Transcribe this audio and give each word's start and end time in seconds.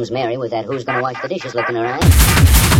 comes 0.00 0.10
Mary 0.10 0.38
with 0.38 0.50
that 0.50 0.64
who's 0.64 0.82
gonna 0.82 1.02
wash 1.02 1.20
the 1.20 1.28
dishes 1.28 1.54
look 1.54 1.68
in 1.68 1.74
her. 1.74 2.79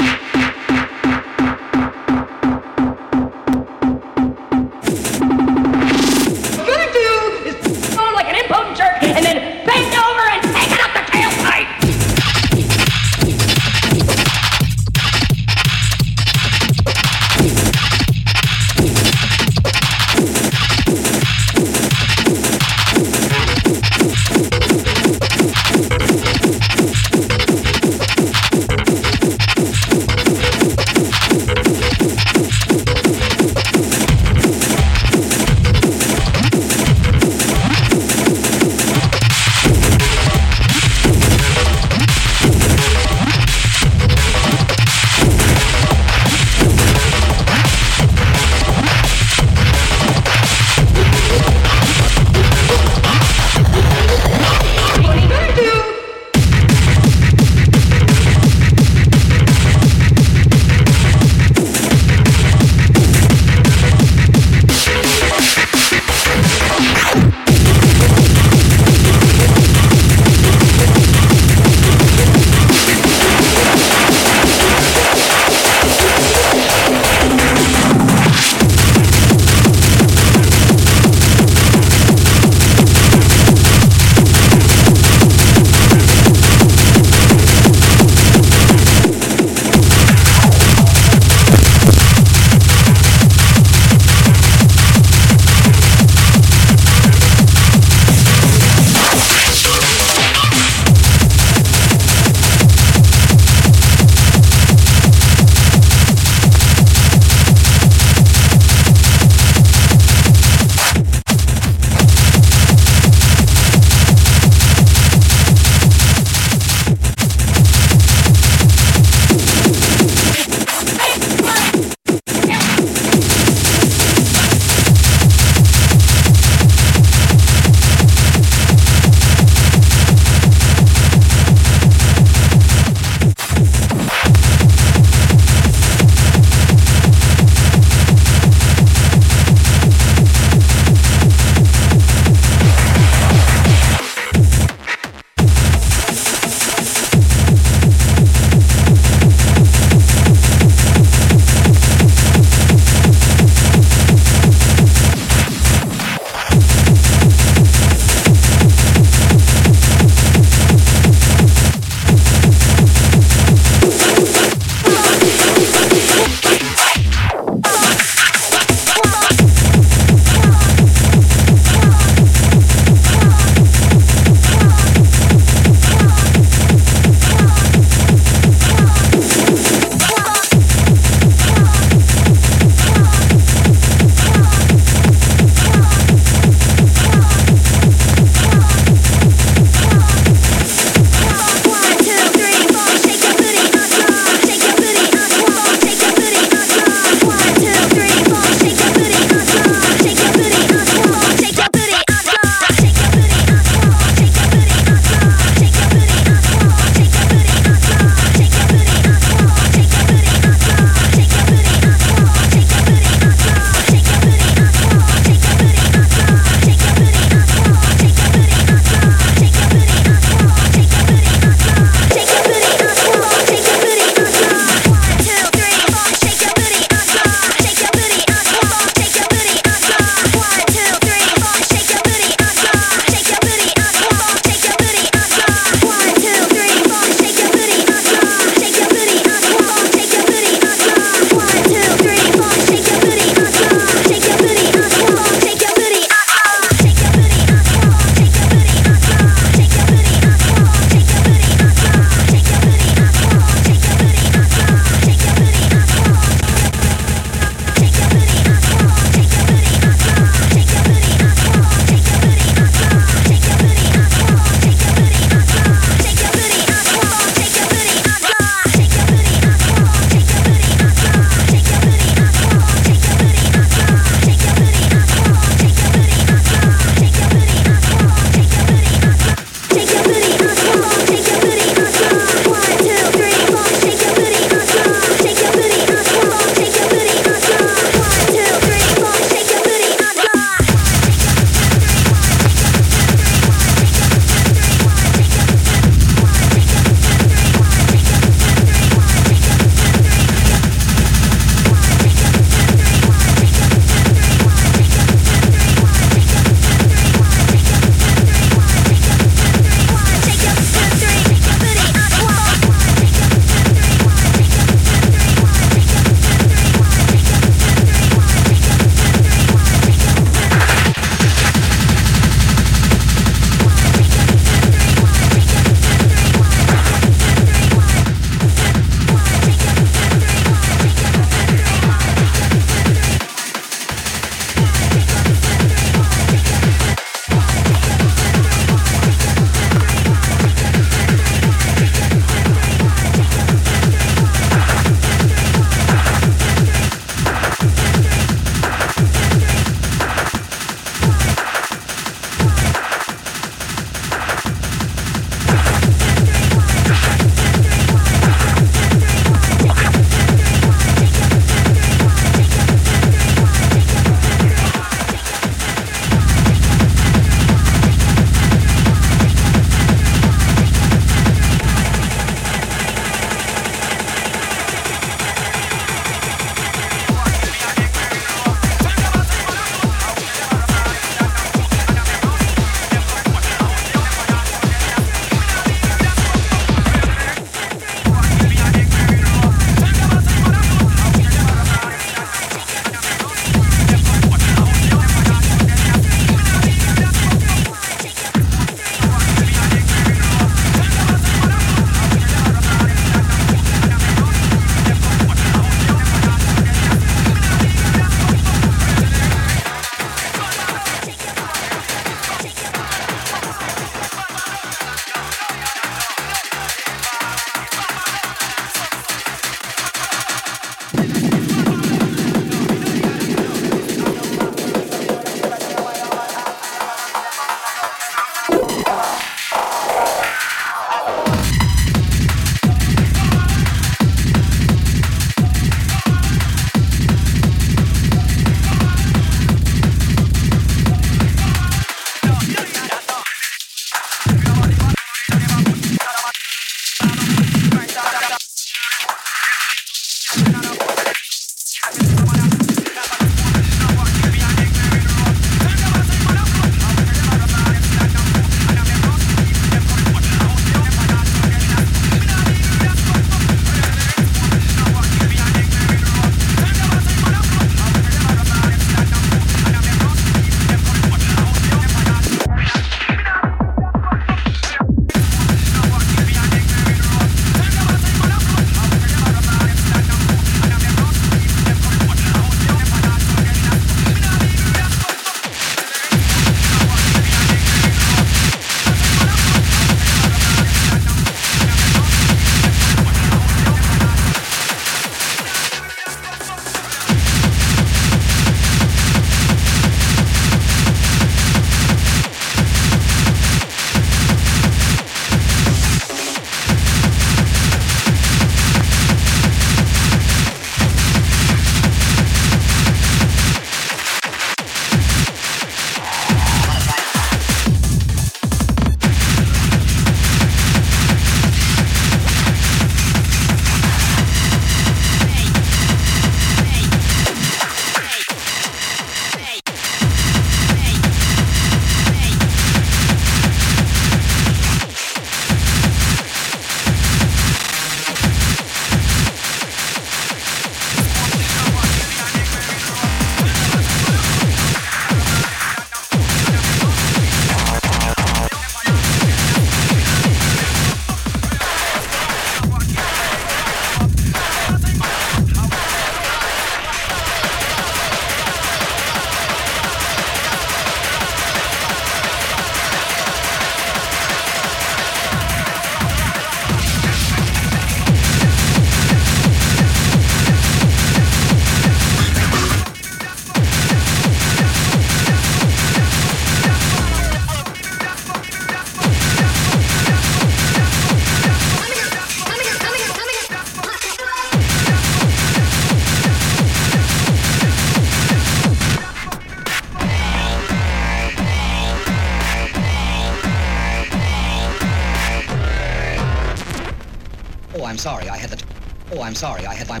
I'm 599.24 599.34
sorry, 599.34 599.66
I 599.66 599.72
had 599.72 599.88
my. 599.88 600.00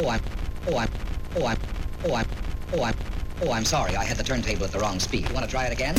Oh, 0.00 0.08
I'm. 0.08 0.20
Oh, 0.66 0.78
I'm. 0.78 0.88
Oh, 1.36 1.46
I'm. 1.46 1.58
Oh, 2.04 2.14
I'm. 2.14 2.26
Oh, 2.72 2.82
I'm. 2.82 2.94
Oh, 3.42 3.52
I'm 3.52 3.64
sorry, 3.64 3.94
I 3.94 4.02
had 4.04 4.16
the 4.16 4.24
turntable 4.24 4.64
at 4.64 4.72
the 4.72 4.80
wrong 4.80 4.98
speed. 4.98 5.28
You 5.28 5.34
want 5.34 5.46
to 5.46 5.50
try 5.50 5.66
it 5.66 5.72
again? 5.72 5.94